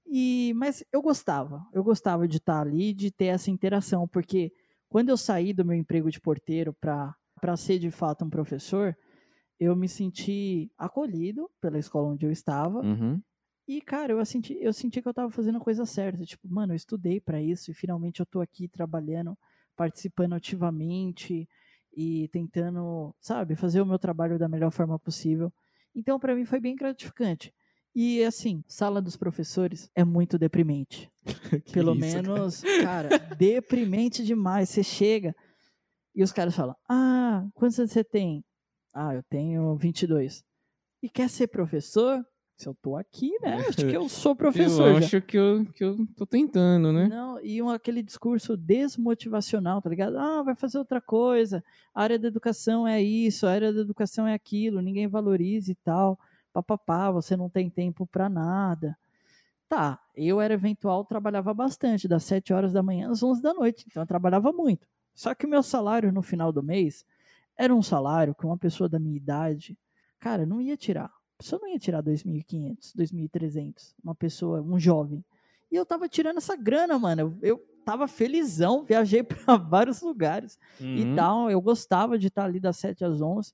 [0.09, 4.51] E mas eu gostava, eu gostava de estar ali, de ter essa interação, porque
[4.89, 8.97] quando eu saí do meu emprego de porteiro para para ser de fato um professor,
[9.59, 13.21] eu me senti acolhido pela escola onde eu estava Uhum.
[13.67, 16.23] E, cara, eu senti, eu senti que eu tava fazendo a coisa certa.
[16.25, 19.37] Tipo, mano, eu estudei para isso e finalmente eu tô aqui trabalhando,
[19.75, 21.47] participando ativamente
[21.95, 25.51] e tentando, sabe, fazer o meu trabalho da melhor forma possível.
[25.93, 27.53] Então, para mim foi bem gratificante.
[27.99, 31.11] E assim, sala dos professores é muito deprimente.
[31.73, 33.09] Pelo isso, menos, cara?
[33.09, 34.69] cara, deprimente demais.
[34.69, 35.35] Você chega
[36.13, 38.45] e os caras falam: Ah, quantos anos você tem?
[38.93, 40.43] Ah, eu tenho 22.
[41.01, 42.23] E quer ser professor?
[42.55, 43.65] Se eu tô aqui, né?
[43.67, 44.89] Acho que eu sou professor.
[44.89, 44.99] eu já.
[44.99, 47.07] acho que eu, que eu tô tentando, né?
[47.07, 50.19] Não, e um, aquele discurso desmotivacional, tá ligado?
[50.19, 51.63] Ah, vai fazer outra coisa.
[51.95, 55.75] A área da educação é isso, a área da educação é aquilo, ninguém valoriza e
[55.83, 56.19] tal.
[56.63, 58.97] Papapá, você não tem tempo para nada.
[59.69, 63.85] Tá, eu era eventual, trabalhava bastante, das 7 horas da manhã às 11 da noite,
[63.87, 64.87] então eu trabalhava muito.
[65.13, 67.05] Só que o meu salário no final do mês
[67.57, 69.77] era um salário que uma pessoa da minha idade,
[70.19, 75.23] cara, não ia tirar a pessoa não ia tirar 2.500, 2.300, uma pessoa, um jovem.
[75.71, 77.21] E eu tava tirando essa grana, mano.
[77.21, 80.95] Eu, eu tava felizão, viajei para vários lugares Uhum.
[80.95, 81.51] e tal.
[81.51, 83.53] Eu gostava de estar ali das 7 às 11.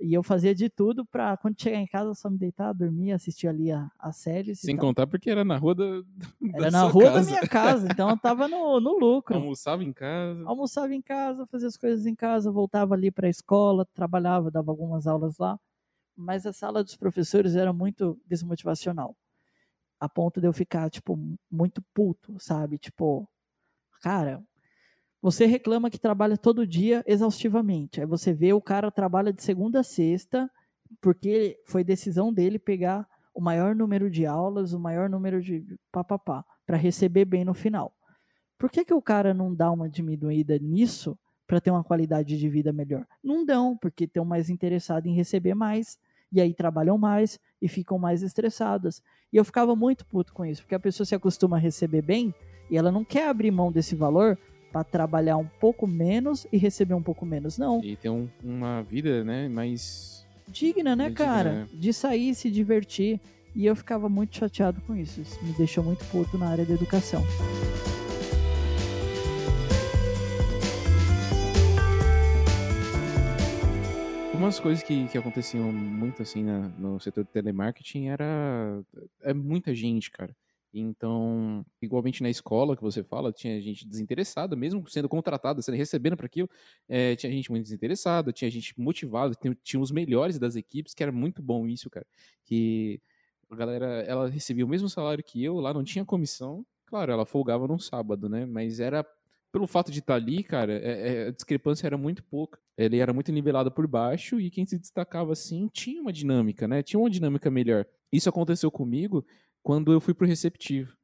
[0.00, 3.46] E eu fazia de tudo pra, quando chegar em casa, só me deitar, dormir, assistir
[3.46, 4.58] ali a, a séries.
[4.62, 6.04] e Sem contar porque era na rua da, da
[6.52, 7.20] Era na rua casa.
[7.20, 9.36] da minha casa, então eu tava no, no lucro.
[9.36, 10.42] Almoçava em casa.
[10.46, 14.70] Almoçava em casa, fazia as coisas em casa, voltava ali para a escola, trabalhava, dava
[14.72, 15.58] algumas aulas lá.
[16.16, 19.16] Mas a sala dos professores era muito desmotivacional.
[20.00, 21.16] A ponto de eu ficar, tipo,
[21.50, 22.78] muito puto, sabe?
[22.78, 23.28] Tipo,
[24.02, 24.42] cara,
[25.24, 27.98] você reclama que trabalha todo dia exaustivamente.
[27.98, 30.50] Aí você vê o cara trabalha de segunda a sexta,
[31.00, 36.44] porque foi decisão dele pegar o maior número de aulas, o maior número de papapá,
[36.66, 37.96] para receber bem no final.
[38.58, 42.48] Por que, que o cara não dá uma diminuída nisso para ter uma qualidade de
[42.50, 43.06] vida melhor?
[43.22, 45.98] Não dão, porque estão mais interessados em receber mais,
[46.30, 49.02] e aí trabalham mais e ficam mais estressadas.
[49.32, 52.34] E eu ficava muito puto com isso, porque a pessoa se acostuma a receber bem
[52.70, 54.38] e ela não quer abrir mão desse valor
[54.74, 57.56] para trabalhar um pouco menos e receber um pouco menos.
[57.56, 60.26] Não, E ter um- uma vida, né, mais...
[60.48, 61.52] digna, né, Digna, cara?
[61.52, 61.68] né?
[61.72, 63.20] De sair e se divertir.
[63.54, 65.20] E eu ficava muito chateado com isso.
[65.20, 67.22] Isso me deixou muito puto na área da educação.
[74.34, 78.82] Umas coisas que, que aconteciam muito, assim, na- no setor de telemarketing era...
[79.22, 80.34] É muita gente, cara.
[80.76, 86.16] Então, igualmente na escola que você fala, tinha gente desinteressada, mesmo sendo contratada, sendo recebendo
[86.16, 86.50] para aquilo,
[86.88, 91.02] eh, tinha gente muito desinteressada, tinha gente motivada, tinha, tinha os melhores das equipes, que
[91.02, 92.06] era muito bom isso, cara.
[92.44, 93.00] Que
[93.50, 96.66] a galera, ela recebia o mesmo salário que eu, lá não tinha comissão.
[96.86, 98.44] Claro, ela folgava num sábado, né?
[98.44, 99.06] Mas era
[99.52, 102.58] pelo fato de estar ali, cara, é- é- a discrepância era muito pouca.
[102.76, 106.82] Ele era muito nivelado por baixo e quem se destacava assim tinha uma dinâmica, né?
[106.82, 107.86] Tinha uma dinâmica melhor.
[108.12, 109.24] Isso aconteceu comigo
[109.64, 110.96] quando eu fui pro receptivo.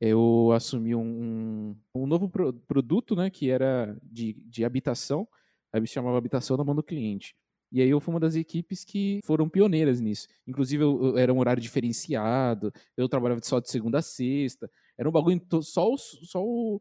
[0.00, 3.30] Eu assumi um, um, novo pro- produto, né?
[3.30, 5.28] Que era de, de habitação.
[5.72, 7.34] Aí se chamava habitação na mão do cliente.
[7.72, 10.26] E aí eu fui uma das equipes que foram pioneiras nisso.
[10.46, 14.70] Inclusive, eu, eu- era um horário diferenciado, eu trabalhava só de segunda a sexta.
[14.98, 16.80] Era um bagulho, só, só, o-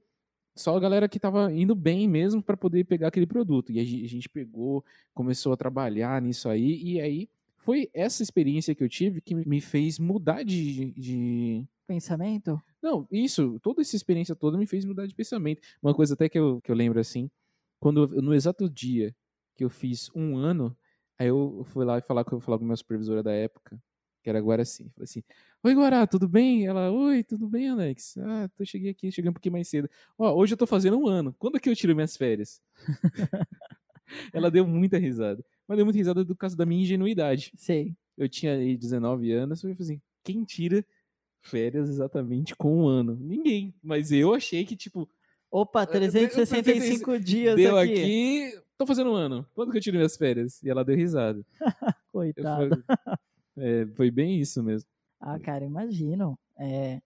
[0.58, 3.72] só a galera que tava indo bem mesmo para poder pegar aquele produto.
[3.72, 8.74] E a a gente pegou, começou a trabalhar nisso aí, e aí foi essa experiência
[8.74, 12.62] que eu tive que me fez mudar de- de, Pensamento?
[12.82, 15.62] não, isso, toda essa experiência toda me fez mudar de pensamento.
[15.82, 17.30] Uma coisa até que eu, que eu lembro assim,
[17.80, 19.15] quando eu- no exato dia
[19.56, 20.76] que eu fiz um ano,
[21.17, 23.82] aí eu fui lá e falar com, falar com a minha supervisora da época,
[24.24, 24.84] que era Guaraci.
[24.95, 25.24] Falei assim,
[25.63, 26.65] oi Guará, tudo bem?
[26.67, 28.17] Ela, oi, tudo bem, Alex?
[28.19, 29.89] Ah, tô, cheguei aqui, cheguei um pouquinho mais cedo.
[30.17, 32.62] Ó, hoje eu tô fazendo um ano, quando que eu tiro minhas férias?
[34.34, 35.43] Ela deu muita risada.
[35.69, 37.95] Mas deu muita risada do caso da minha ingenuidade Sei.
[38.17, 40.84] eu tinha aí 19 anos, eu falei assim, quem tira
[41.41, 43.15] férias exatamente com um ano?
[43.21, 43.73] Ninguém.
[43.82, 45.08] Mas eu achei que, tipo,
[45.51, 47.93] Opa, eu- eu- 365 dias deu aqui.
[47.93, 49.45] aqui, tô fazendo um ano.
[49.53, 50.62] Quando que eu tiro minhas férias?
[50.63, 51.45] E ela deu risada.
[51.95, 52.84] Eu Coitado.
[52.84, 52.84] falei,
[53.58, 54.89] é, foi bem isso mesmo.
[55.21, 56.38] Ah, cara, imagino.
[56.58, 56.99] É...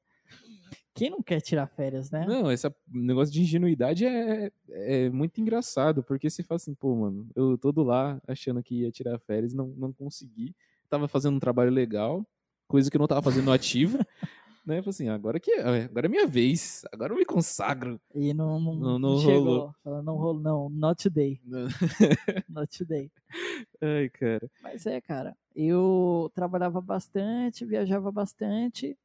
[0.95, 2.25] Quem não quer tirar férias, né?
[2.27, 7.27] Não, esse negócio de ingenuidade é, é muito engraçado, porque você fala assim, pô, mano,
[7.35, 10.55] eu todo lá achando que ia tirar férias, não, não consegui.
[10.89, 12.23] Tava fazendo um trabalho legal,
[12.67, 13.97] coisa que eu não tava fazendo ativo.
[14.65, 14.77] né?
[14.81, 17.99] Falei assim, agora que agora é minha vez, agora eu me consagro.
[18.13, 19.73] E não, não, Não- não chegou.
[19.83, 20.03] rolou.
[20.03, 20.39] Não rolou.
[20.41, 21.41] Não, not today.
[22.47, 23.11] Not today.
[23.81, 24.47] Ai, cara.
[24.61, 28.95] Mas é, cara, eu trabalhava bastante, viajava bastante,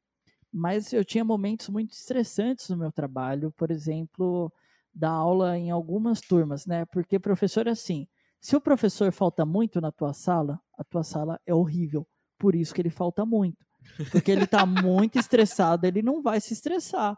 [0.53, 4.53] mas eu tinha momentos muito estressantes no meu trabalho, por exemplo,
[4.95, 6.85] dar aula em algumas turmas, né?
[6.87, 8.07] Porque professor é assim,
[8.41, 12.07] se o professor falta muito na tua sala, a tua sala é horrível,
[12.39, 13.67] por isso que ele falta muito.
[14.11, 17.17] Porque ele tá muito estressado, ele não vai se estressar.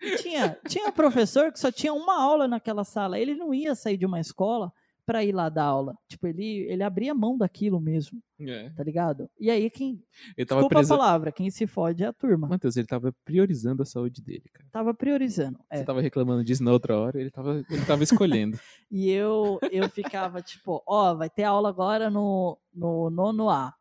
[0.00, 3.96] E tinha, tinha professor que só tinha uma aula naquela sala, ele não ia sair
[3.96, 4.72] de uma escola
[5.06, 5.94] para ir lá dar aula.
[6.08, 8.70] Tipo, ele, ele abria mão daquilo mesmo, É.
[8.70, 9.28] tá ligado?
[9.38, 10.02] E aí quem.
[10.36, 10.94] Ele tava Desculpa presa...
[10.94, 12.48] a palavra, quem se fode é a turma.
[12.48, 14.68] Matheus, ele tava priorizando a saúde dele, cara.
[14.72, 15.58] Tava priorizando.
[15.70, 15.78] É.
[15.78, 18.58] Você tava reclamando disso na outra hora, ele tava, ele tava escolhendo.
[18.90, 23.74] E eu, eu ficava tipo, ó, vai ter aula agora no, no nono A.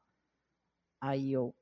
[0.99, 1.53] Aí eu,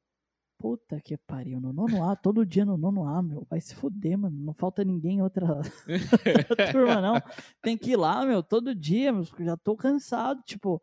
[0.61, 4.15] puta que pariu, no nono A, todo dia no nono A, meu, vai se fuder,
[4.15, 5.71] mano, não falta ninguém em outra, outra
[6.71, 7.15] turma, não.
[7.63, 10.79] Tem que ir lá, meu, todo dia, meu, já tô cansado, tipo,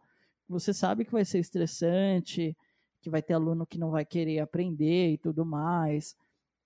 [0.48, 2.56] você sabe que vai ser estressante,
[3.00, 6.16] que vai ter aluno que não vai querer aprender e tudo mais,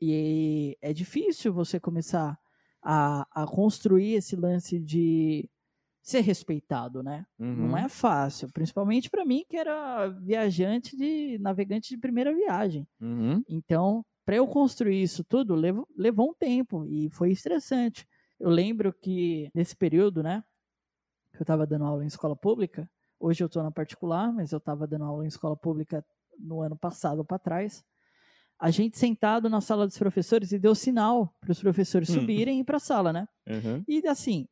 [0.01, 2.39] e é difícil você começar
[2.83, 5.51] a, a construir esse lance de
[6.03, 7.25] ser respeitado, né?
[7.39, 7.69] Uhum.
[7.69, 12.87] Não é fácil, principalmente para mim que era viajante de navegante de primeira viagem.
[13.01, 13.43] Uhum.
[13.49, 18.07] Então, para eu construir isso tudo, levou, levou um tempo e foi estressante.
[18.39, 20.43] Eu lembro que nesse período, né,
[21.33, 24.59] que eu estava dando aula em escola pública, hoje eu estou na particular, mas eu
[24.59, 26.05] estava dando aula em escola pública
[26.39, 27.85] no ano passado para trás.
[28.59, 32.21] A gente sentado na sala dos professores e deu sinal para os professores Hum.
[32.21, 33.29] subirem e ir para a sala, né?
[33.49, 33.85] Uhum.
[33.89, 34.49] E assim,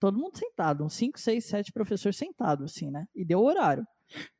[0.00, 3.06] todo mundo sentado, uns 5, 6, 7 professores sentados, assim, né?
[3.14, 3.86] E deu o horário.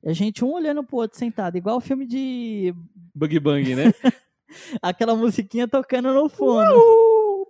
[0.03, 2.75] E a gente um olhando pro outro sentado, igual o filme de.
[3.15, 3.85] Bug Bang, né?
[4.83, 6.75] aquela musiquinha tocando no fundo.
[6.75, 7.47] Uh!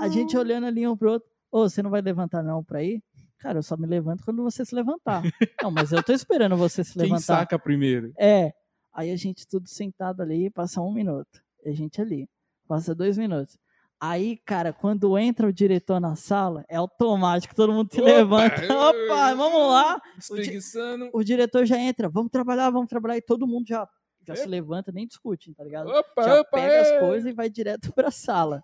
[0.00, 1.28] A gente olhando ali um pro outro.
[1.50, 3.02] Ô, você não vai levantar não pra ir?
[3.38, 5.22] Cara, eu só me levanto quando você se levantar.
[5.62, 7.22] não, mas eu tô esperando você se Quem levantar.
[7.22, 8.12] saca primeiro?
[8.18, 8.52] É.
[8.92, 11.40] Aí a gente tudo sentado ali, passa um minuto.
[11.64, 12.28] E a gente ali.
[12.66, 13.56] Passa dois minutos.
[14.00, 18.10] Aí, cara, quando entra o diretor na sala, é automático, todo mundo se Opa!
[18.10, 18.62] levanta.
[18.64, 20.00] Opa, vamos lá.
[20.18, 21.08] Espreguiçando.
[21.14, 23.16] O diretor já entra, vamos trabalhar, vamos trabalhar.
[23.16, 23.88] E todo mundo já,
[24.26, 24.36] já É.
[24.36, 25.88] se levanta, nem discute, tá ligado?
[25.88, 27.00] Opa, já opa, pega as é.
[27.00, 28.62] coisas e vai direto pra sala.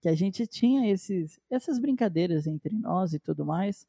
[0.00, 3.84] Que a gente tinha esses, essas brincadeiras entre nós e tudo mais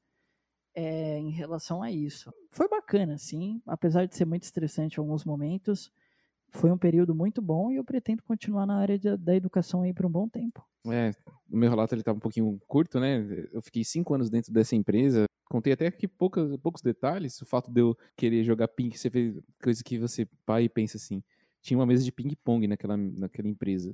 [0.74, 2.34] é, em relação a isso.
[2.52, 5.92] Foi bacana, sim, apesar de ser muito estressante em alguns momentos.
[6.52, 9.94] Foi um período muito bom e eu pretendo continuar na área de- da educação aí
[9.94, 10.66] por um bom tempo.
[10.88, 11.12] É,
[11.50, 13.24] o meu relato ele tá um pouquinho curto, né?
[13.52, 15.26] Eu fiquei cinco anos dentro dessa empresa.
[15.50, 17.42] Contei até aqui poucas, poucos detalhes.
[17.42, 20.98] O fato de eu querer jogar ping, você fez coisa que você pai e pensa
[20.98, 21.24] assim.
[21.62, 23.94] Tinha uma mesa de ping-pong naquela, naquela empresa.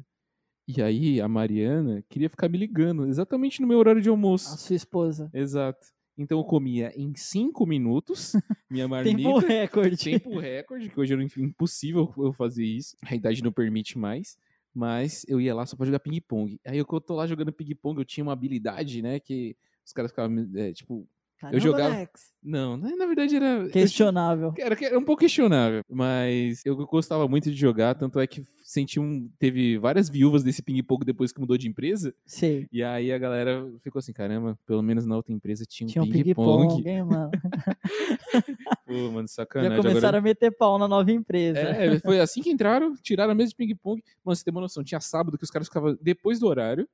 [0.67, 4.57] E aí a Mariana queria ficar me ligando, exatamente no meu horário de A almoço.
[4.57, 5.29] sua esposa.
[5.33, 5.87] Exato.
[6.17, 8.33] Então eu comia em cinco minutos
[8.69, 9.47] minha Tempo marmita.
[9.47, 9.97] recorde.
[9.97, 12.95] tempo recorde, que hoje era impossível eu fazer isso.
[13.05, 14.37] A idade não permite mais.
[14.73, 16.59] Mas eu ia lá só pra jogar ping-pong.
[16.65, 19.19] Aí eu, quando eu tô lá jogando ping-pong, eu tinha uma habilidade, né?
[19.21, 21.07] Que os caras ficavam, é, tipo...
[21.51, 22.33] Caramba, jogava- Alex.
[22.43, 23.45] Não, na na verdade era...
[23.63, 24.53] eu Questionável.
[24.59, 28.99] era, era um pouco questionável, mas eu gostava muito de jogar, tanto é que senti
[28.99, 29.27] um.
[29.39, 32.67] Teve várias viúvas desse ping-pong depois que mudou de empresa, Sei.
[32.71, 36.03] e aí a galera ficou assim: caramba, pelo menos na outra empresa tinha um Tinha
[36.03, 36.87] um ping-pong.
[36.87, 37.31] hein, mano?
[38.85, 39.77] Pô, mano, Já sacanagem.
[39.77, 40.17] começaram Agora...
[40.19, 41.59] a meter pau na nova empresa.
[41.59, 44.03] É, foi assim que entraram, tiraram a mesa de ping-pong.
[44.23, 46.87] Mano, você tem uma noção, tinha sábado que os caras ficavam depois do horário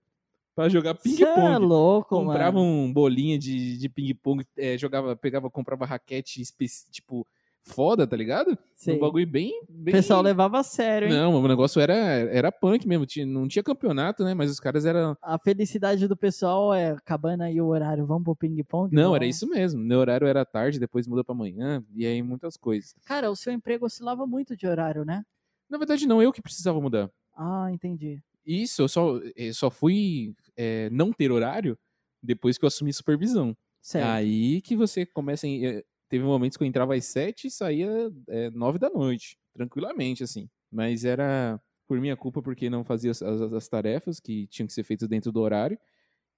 [0.56, 1.66] pra jogar é ping-pong.
[1.66, 2.84] louco, Compravam mano.
[2.84, 6.44] um bolinha de, de ping-pong, é, jogava, pegava, comprava raquete,
[6.92, 7.26] tipo,
[7.64, 8.58] foda, tá ligado?
[8.76, 8.96] Sei.
[8.96, 9.52] Um bagulho bem.
[9.70, 9.92] O bem...
[9.94, 11.14] pessoal levava a sério, hein?
[11.14, 13.06] Não, o negócio era, era punk mesmo.
[13.06, 14.34] Tinha, não tinha campeonato, né?
[14.34, 15.16] Mas os caras eram.
[15.22, 18.94] A felicidade do pessoal é acabando aí o horário, vamos pro ping-pong?
[18.94, 19.82] Não, era isso mesmo.
[19.82, 22.96] Meu horário era tarde, depois mudou pra manhã, e aí muitas coisas.
[23.06, 25.24] Cara, o seu emprego oscilava muito de horário, né?
[25.70, 27.10] Na verdade, não, eu que precisava mudar.
[27.36, 28.22] Ah, entendi.
[28.46, 31.78] Isso, eu só, eu só fui é, não ter horário
[32.22, 33.56] depois que eu assumi supervisão.
[33.82, 34.06] Certo.
[34.08, 35.48] Aí que você começa.
[35.48, 37.90] Em, eh, teve momentos que eu entrava às sete e saía
[38.28, 40.50] é, nove da noite, tranquilamente, assim.
[40.72, 44.74] Mas era por minha culpa porque não fazia as, as- as tarefas que tinham que
[44.74, 45.78] ser feitas dentro do horário.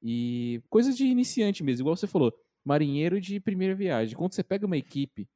[0.02, 2.34] E coisas de iniciante mesmo, igual você falou,
[2.66, 4.16] marinheiro de primeira viagem.
[4.18, 5.28] Quando você pega uma equipe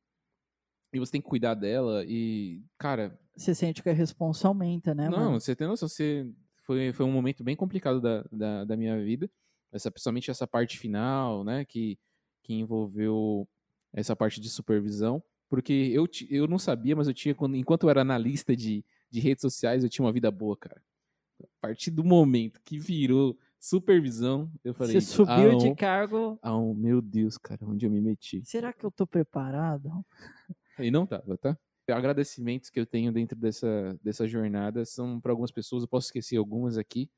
[0.94, 5.10] e você tem que cuidar dela e, cara, Você sente que a responsa aumenta, né,
[5.10, 5.40] não, mano?
[5.42, 6.28] você tem noção, você
[6.68, 9.32] foi, foi um momento bem complicado da, da, da minha vida,
[9.72, 11.98] essa, principalmente essa parte final, né, que,
[12.44, 13.48] que envolveu
[13.94, 17.90] essa parte de supervisão, porque eu, eu não sabia, mas eu tinha, quando, enquanto eu
[17.90, 20.82] era analista de, de redes sociais, eu tinha uma vida boa, cara.
[21.42, 26.40] A partir do momento que virou supervisão, eu falei, Você subiu ah, de cargo.
[26.42, 28.44] ah, um- meu Deus, cara, onde eu me meti?
[28.46, 29.90] Será que eu tô preparado?
[30.80, 31.58] E não tava, tá?
[31.90, 36.38] Agradecimentos que eu tenho dentro dessa, dessa jornada são para algumas pessoas, eu posso esquecer
[36.38, 37.10] algumas aqui,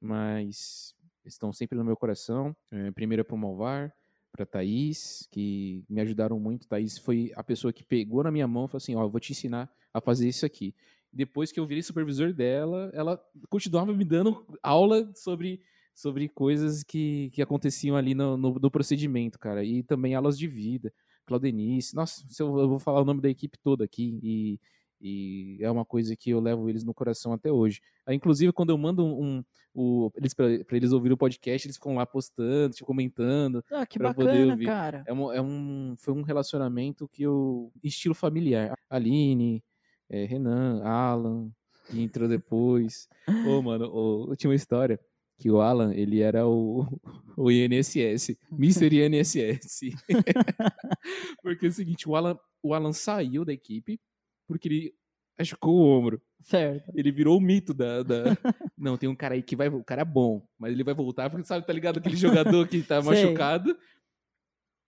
[0.00, 2.56] mas estão sempre no meu coração.
[2.70, 3.92] É, primeiro é para o Malvar,
[4.32, 6.68] para Thaís, que me ajudaram muito.
[6.68, 9.20] Thaís foi a pessoa que pegou na minha mão e falou assim: Ó, eu vou
[9.20, 10.74] te ensinar a fazer isso aqui.
[11.12, 15.62] depois que eu virei supervisor dela, ela continuava me dando aula sobre,
[15.94, 19.64] sobre coisas que, que aconteciam ali no, no, no procedimento, cara.
[19.64, 20.92] E também aulas de vida.
[21.26, 24.60] Claudenice, nossa, eu, vou falar o nome da equipe toda aqui e,
[25.00, 27.80] e é uma coisa que eu levo eles no coração até hoje.
[28.08, 32.06] Inclusive, quando eu mando um, um, eles para eles ouvirem o podcast, eles ficam lá
[32.06, 33.62] postando, tipo, comentando.
[33.70, 35.04] Ah, que bacana, cara.
[35.06, 37.72] É um, é um, foi um relacionamento que eu.
[37.82, 38.74] estilo familiar.
[38.88, 39.62] Aline,
[40.08, 41.50] é, Renan, Alan,
[41.90, 43.08] que entrou depois.
[43.48, 45.00] Ô, oh, mano, oh, eu tinha uma história
[45.38, 46.86] que o Alan, ele era o,
[47.36, 49.04] o INSS, Mr.
[49.04, 49.80] INSS.
[51.42, 54.00] porque é o seguinte, o Alan, o Alan saiu da equipe
[54.46, 54.94] porque ele
[55.38, 56.22] machucou o ombro.
[56.42, 56.92] Certo.
[56.94, 58.24] Ele virou o mito da, da...
[58.78, 59.68] Não, tem um cara aí que vai...
[59.68, 61.98] O cara é bom, mas ele vai voltar porque, sabe, tá ligado?
[61.98, 63.76] Aquele jogador que tá machucado.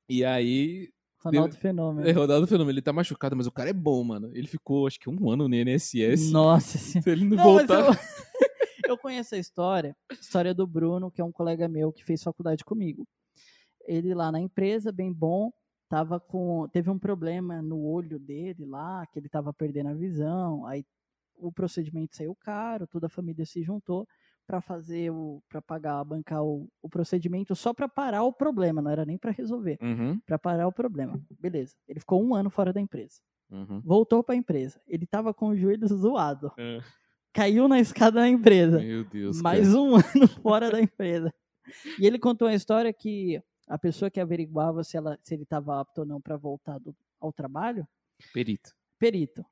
[0.08, 0.88] E aí...
[1.20, 1.60] Ronaldo deu...
[1.60, 2.08] Fenômeno.
[2.08, 2.70] É, Ronaldo Fenômeno.
[2.70, 4.30] Ele tá machucado, mas o cara é bom, mano.
[4.34, 6.30] Ele ficou, acho que um ano no INSS.
[6.30, 7.02] Nossa senhora.
[7.02, 7.98] Se ele não, não voltar...
[8.88, 12.64] eu conheço a história, história do Bruno, que é um colega meu que fez faculdade
[12.64, 13.06] comigo.
[13.86, 15.50] Ele lá na empresa, bem bom,
[15.88, 20.66] tava com, teve um problema no olho dele lá, que ele estava perdendo a visão.
[20.66, 20.84] Aí
[21.36, 24.06] o procedimento saiu caro, toda a família se juntou
[24.46, 28.90] para fazer o para pagar, bancar o, o procedimento só para parar o problema, não
[28.90, 30.18] era nem para resolver, uhum.
[30.20, 31.20] para parar o problema.
[31.38, 31.74] Beleza.
[31.86, 33.20] Ele ficou um ano fora da empresa.
[33.50, 33.80] Uhum.
[33.84, 34.80] Voltou para a empresa.
[34.86, 36.50] Ele estava com o joelho zoado.
[36.58, 36.80] Uhum
[37.32, 38.78] caiu na escada da empresa.
[38.80, 39.40] Meu Deus.
[39.40, 39.80] Mais cara.
[39.80, 41.32] um ano fora da empresa.
[41.98, 45.80] E ele contou a história que a pessoa que averiguava se, ela, se ele estava
[45.80, 47.86] apto ou não para voltar do, ao trabalho.
[48.32, 48.70] Perito.
[48.98, 49.44] Perito.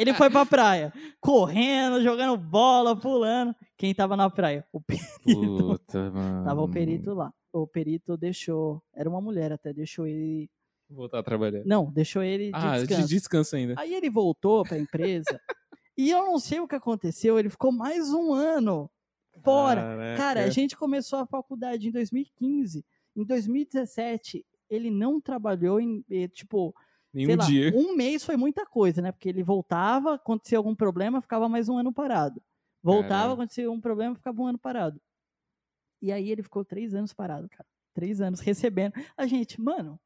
[0.00, 3.54] Ele foi pra praia, correndo, jogando bola, pulando.
[3.76, 4.66] Quem estava na praia?
[4.72, 5.06] O perito.
[5.22, 6.44] Puta, mano.
[6.44, 7.32] Tava o perito lá.
[7.52, 8.82] O perito deixou.
[8.94, 10.50] Era uma mulher até, deixou ele.
[10.90, 11.62] Voltar a trabalhar.
[11.64, 13.02] Não, deixou ele de ah, descanso.
[13.02, 13.74] de descanso ainda.
[13.78, 15.40] Aí ele voltou pra empresa
[15.96, 18.90] e eu não sei o que aconteceu, ele ficou mais um ano
[19.42, 19.82] fora.
[19.82, 20.16] Caraca.
[20.16, 22.84] Cara, a gente começou a faculdade em 2015.
[23.16, 26.74] Em 2017, ele não trabalhou em, tipo,
[27.12, 27.72] Nenhum lá, dia.
[27.74, 29.12] um mês foi muita coisa, né?
[29.12, 32.42] Porque ele voltava, acontecia algum problema, ficava mais um ano parado.
[32.82, 33.34] Voltava, Caramba.
[33.34, 35.00] acontecia um problema, ficava um ano parado.
[36.02, 37.66] E aí ele ficou três anos parado, cara.
[37.94, 38.92] Três anos recebendo.
[39.16, 39.98] A gente, mano,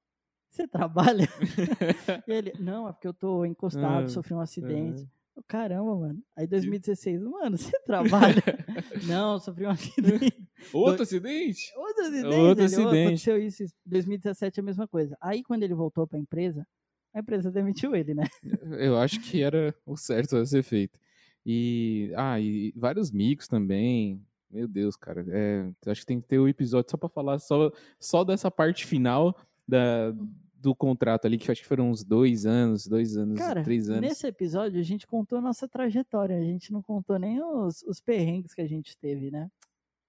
[0.50, 1.26] você trabalha?
[2.28, 5.08] ele, não, é porque eu tô encostado, ah, sofri um acidente.
[5.46, 6.22] Caramba, mano.
[6.36, 8.42] Aí 2016, mano, você trabalha?
[9.06, 10.48] não, sofri um acidente.
[10.72, 11.72] Outro acidente?
[11.76, 12.26] Outro acidente.
[12.26, 13.30] Outro ele, acidente.
[13.30, 13.64] Aconteceu isso.
[13.86, 15.16] 2017 é a mesma coisa.
[15.20, 16.66] Aí quando ele voltou para a empresa,
[17.14, 18.24] a empresa demitiu ele, né?
[18.78, 20.98] Eu acho que era o certo a ser feito.
[21.44, 24.22] E, ah, e vários micos também.
[24.50, 25.24] Meu Deus, cara.
[25.28, 28.50] É, acho que tem que ter o um episódio só para falar só, só dessa
[28.50, 30.14] parte final da,
[30.60, 34.02] do contrato ali, que acho que foram uns dois anos, dois anos, Cara, três anos.
[34.02, 38.00] Nesse episódio a gente contou a nossa trajetória, a gente não contou nem os, os
[38.00, 39.48] perrengues que a gente teve, né?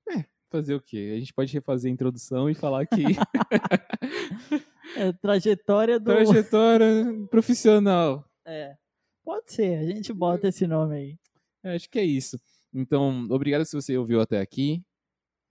[0.10, 1.14] É, fazer o quê?
[1.16, 3.04] A gente pode refazer a introdução e falar que.
[4.98, 6.06] é, trajetória do.
[6.06, 8.26] Trajetória profissional.
[8.46, 8.76] É.
[9.24, 11.20] Pode ser, a gente bota esse nome aí.
[11.64, 12.40] É, acho que é isso.
[12.74, 14.84] Então, obrigado se você ouviu até aqui.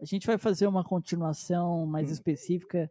[0.00, 2.12] A gente vai fazer uma continuação mais hum.
[2.12, 2.90] específica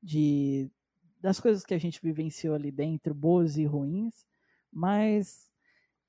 [0.00, 0.70] de
[1.20, 4.26] das coisas que a gente vivenciou ali dentro, boas e ruins,
[4.72, 5.50] mas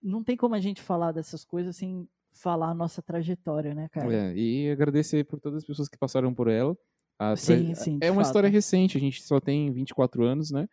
[0.02, 4.14] não tem como a gente falar dessas coisas sem falar a nossa trajetória, né, cara?
[4.14, 6.78] É, e agradecer por todas as pessoas que passaram por ela.
[7.18, 7.98] A sim, sim.
[8.02, 8.28] É uma fato.
[8.28, 10.70] história recente, a gente só tem 24 anos, né?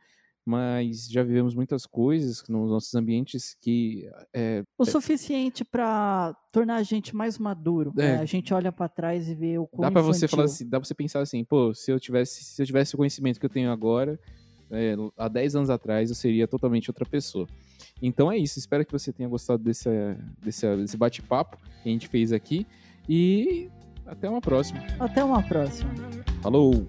[0.49, 4.09] Mas já vivemos muitas coisas nos nossos ambientes que.
[4.33, 7.93] É, o suficiente para tornar a gente mais maduro.
[7.99, 8.13] É.
[8.13, 8.19] Né?
[8.21, 10.79] A gente olha para trás e vê o quão Dá para você falar assim, dá
[10.79, 13.51] pra você pensar assim, pô, se eu tivesse, se eu tivesse o conhecimento que eu
[13.51, 14.21] tenho agora,
[14.71, 17.49] é, há 10 anos atrás eu seria totalmente outra pessoa.
[18.01, 19.89] Então é isso, espero que você tenha gostado desse,
[20.41, 22.65] desse, desse bate-papo que a gente fez aqui.
[23.09, 23.69] E
[24.07, 24.81] até uma próxima.
[25.01, 25.93] Até uma próxima.
[26.41, 26.87] Falou!